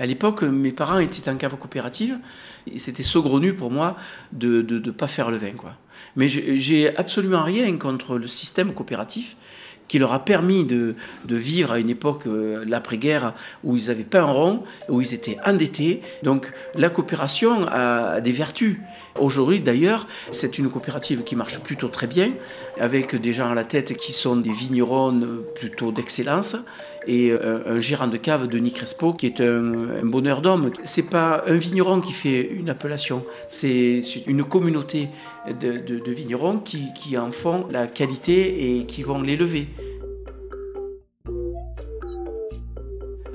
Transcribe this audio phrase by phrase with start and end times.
[0.00, 2.18] À l'époque, mes parents étaient en cave coopérative.
[2.76, 3.96] C'était saugrenu pour moi
[4.32, 5.52] de ne pas faire le vin.
[5.52, 5.74] Quoi.
[6.16, 9.36] Mais j'ai absolument rien contre le système coopératif
[9.90, 10.94] qui leur a permis de,
[11.28, 15.36] vivre à une époque, euh, l'après-guerre, où ils n'avaient pas un rond, où ils étaient
[15.44, 16.00] endettés.
[16.22, 18.76] Donc la coopération a des vertus.
[19.18, 22.30] Aujourd'hui, d'ailleurs, c'est une coopérative qui marche plutôt très bien,
[22.78, 25.20] avec des gens à la tête qui sont des vignerons
[25.56, 26.54] plutôt d'excellence
[27.06, 30.70] et euh, un gérant de cave, Denis Crespo, qui est un, bonheur d'homme.
[30.84, 35.08] C'est pas un vigneron qui fait une appellation, c'est une communauté
[35.58, 39.68] de, vignerons qui, en font la qualité et qui vont l'élever.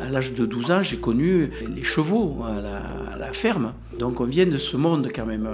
[0.06, 2.62] À l'âge de 12 ans, j'ai connu les chevaux à
[3.18, 3.74] la, ferme.
[3.98, 5.50] Donc on vient de ce monde quand même.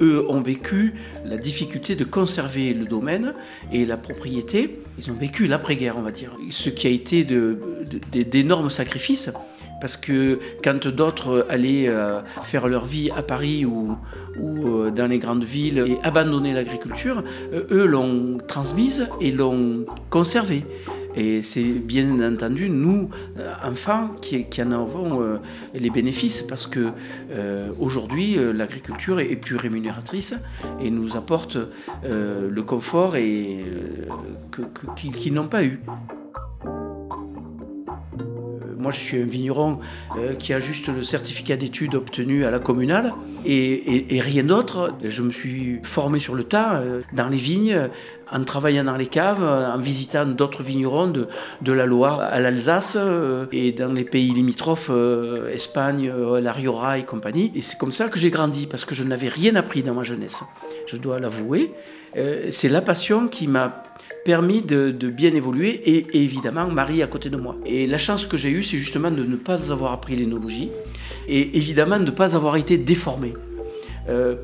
[0.00, 3.34] eux ont vécu la difficulté de conserver le domaine
[3.72, 4.78] et la propriété.
[4.98, 6.30] Ils ont vécu l'après-guerre, on va dire.
[6.50, 7.26] Ce qui a été
[8.12, 9.32] d'énormes sacrifices.
[9.80, 13.98] Parce que quand d'autres allaient euh, faire leur vie à Paris ou,
[14.40, 19.84] ou euh, dans les grandes villes et abandonner l'agriculture, euh, eux l'ont transmise et l'ont
[20.08, 20.64] conservée.
[21.16, 25.36] Et c'est bien entendu nous, euh, enfants, qui, en avons euh,
[25.74, 26.90] les bénéfices parce que
[27.30, 30.34] euh, aujourd'hui, l'agriculture est plus rémunératrice
[30.80, 31.56] et nous apporte
[32.04, 33.64] le confort et,
[35.12, 35.80] qu'ils n'ont pas eu.
[38.84, 39.78] Moi, je suis un vigneron
[40.38, 43.14] qui a juste le certificat d'études obtenu à la communale
[43.46, 44.92] et, rien d'autre.
[45.02, 46.82] Je me suis formé sur le tas
[47.14, 47.88] dans les vignes
[48.34, 51.12] en travaillant dans les caves, en visitant d'autres vignerons
[51.62, 56.52] de, la Loire à l'Alsace euh, et dans les pays limitrophes, euh, Espagne, euh, la
[56.52, 57.52] Rioja et compagnie.
[57.54, 60.02] Et c'est comme ça que j'ai grandi, parce que je n'avais rien appris dans ma
[60.02, 60.44] jeunesse.
[60.86, 61.72] Je dois l'avouer.
[62.50, 63.84] c'est la passion qui m'a
[64.24, 67.56] permis de, bien évoluer et, évidemment Marie à côté de moi.
[67.66, 70.70] Et la chance que j'ai eue, c'est justement de ne pas avoir appris l'énologie
[71.28, 73.34] et évidemment de ne pas avoir été déformé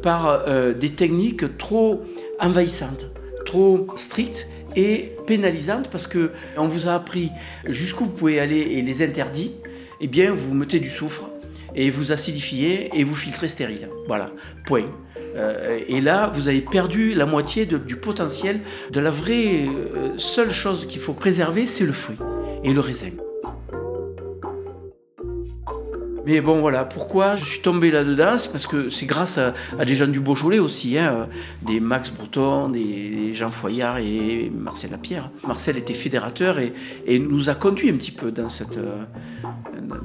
[0.02, 2.02] par des techniques trop
[2.38, 3.10] envahissantes
[3.50, 7.30] trop stricte et pénalisante parce que on vous a appris
[7.66, 9.52] jusqu'où vous pouvez aller et les interdits,
[10.00, 11.28] eh bien vous mettez du soufre
[11.74, 13.88] et vous acidifiez et vous filtrez stérile.
[14.06, 14.26] Voilà,
[14.66, 14.86] point.
[15.36, 18.60] Euh, et là, vous avez perdu la moitié du potentiel
[18.90, 22.18] de la vraie euh, seule chose qu'il faut préserver, c'est le fruit
[22.64, 23.10] et le raisin.
[26.26, 29.54] Mais bon, voilà, pourquoi je suis tombé là-dedans C'est parce que c'est grâce à,
[29.84, 31.28] des gens du Beaujolais aussi, hein,
[31.62, 35.30] des Max Breton, des Jean Foyard et Marcel Lapierre.
[35.46, 36.72] Marcel était fédérateur et,
[37.18, 39.02] nous a conduit un petit peu dans cette, euh,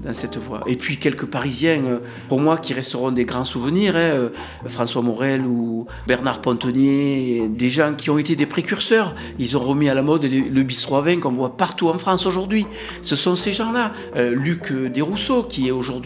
[0.03, 0.61] dans cette voie.
[0.67, 1.99] Et puis quelques Parisiens, euh,
[2.29, 4.29] pour moi, qui resteront des grands souvenirs, hein, euh,
[4.67, 9.15] François Morel ou Bernard Pontonnier, des gens qui ont été des précurseurs.
[9.39, 12.25] Ils ont remis à la mode le bistrot à vin qu'on voit partout en France
[12.25, 12.65] aujourd'hui.
[13.01, 13.93] Ce sont ces gens-là.
[14.15, 16.04] Luc Desrousseaux, qui est aujourd'hui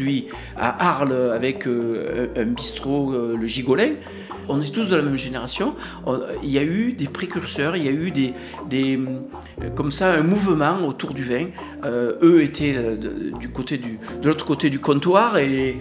[0.57, 3.95] à Arles avec un bistrot, le Gigolin
[4.49, 5.75] on est tous de la même génération.
[6.43, 8.33] il y a eu des précurseurs, il y a eu des,
[8.73, 11.47] euh, comme ça un mouvement autour du vin.
[11.85, 12.95] Euh, eux étaient euh,
[13.39, 15.77] du côté du, de l'autre côté du comptoir et,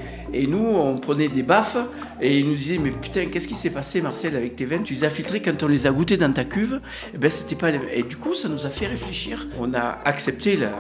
[0.48, 1.78] nous on prenait des baffes
[2.20, 4.78] et ils nous disaient mais putain qu'est-ce qui s'est passé Marcel avec tes vins?
[4.78, 6.74] Tu les as filtrés quand on les a goûtés dans ta cuve?
[6.74, 9.48] Et eh ben c'était pas Et du coup ça nous a fait réfléchir.
[9.58, 10.70] On a accepté la,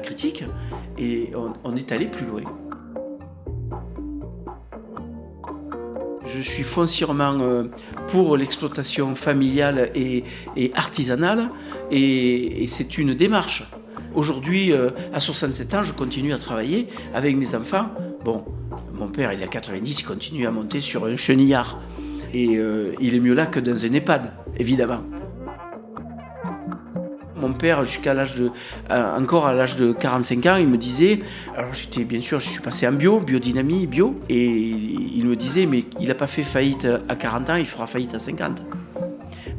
[0.00, 0.44] critique
[0.98, 1.30] et
[1.64, 2.42] on est allé plus loin.
[6.34, 7.64] Je suis foncièrement euh,
[8.08, 10.24] pour l'exploitation familiale et,
[10.74, 11.48] artisanale
[11.90, 13.64] et, c'est une démarche.
[14.14, 17.86] Aujourd'hui, euh, à 67 ans, je continue à travailler avec mes enfants.
[18.24, 18.44] Bon,
[18.94, 21.80] mon père, il a 90, il continue à monter sur un chenillard.
[22.34, 25.02] Et euh, il est mieux là que dans un EHPAD, évidemment.
[27.40, 28.50] Mon père, jusqu'à l'âge de,
[28.90, 31.20] euh, encore à l'âge de 45 ans, il me disait,
[31.56, 35.66] alors j'étais bien sûr, je suis passé en bio, biodynamie, bio, et il me disait,
[35.66, 38.62] mais il n'a pas fait faillite à 40 ans, il fera faillite à 50.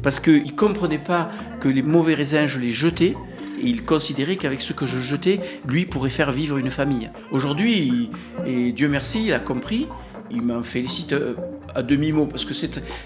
[0.02, 1.30] Parce qu'il ne comprenait pas
[1.60, 3.14] que les mauvais raisins, je les jetais,
[3.60, 7.10] et il considérait qu'avec ce que je jetais, lui pourrait faire vivre une famille.
[7.30, 8.10] Aujourd'hui,
[8.46, 9.86] et Dieu merci, il a compris,
[10.30, 11.34] il m'en félicite euh,
[11.74, 12.54] à demi-mot, parce que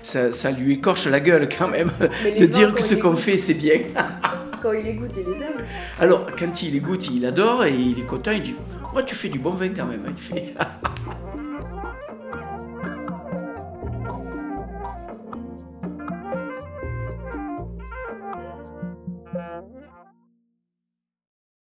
[0.02, 1.90] ça, ça lui écorche la gueule quand même,
[2.38, 3.80] de dire que ce qu'on fait, c'est bien.
[4.64, 5.62] quand il les goûte, il les aime.
[6.00, 8.30] Alors, quand il les goûte, il adore et il est content.
[8.30, 8.54] Il dit
[8.94, 10.04] Ouais, tu fais du bon vin quand même.
[10.08, 10.54] Il fait.